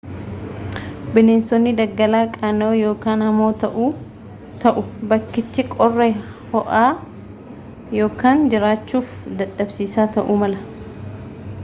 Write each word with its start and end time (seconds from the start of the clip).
bineensotni 1.15 1.73
daggalaa 1.79 2.21
qaana'oo 2.37 2.79
ykn 2.93 3.25
hamoo 3.25 3.49
ta'u 4.63 4.79
bakkichii 5.11 5.67
qorraa 5.75 6.09
ho'aa 6.55 6.89
ykn 8.07 8.43
jiraachuuf 8.55 9.15
dadhabsiisaa 9.43 10.11
ta'uu 10.17 10.39
mala 10.45 10.65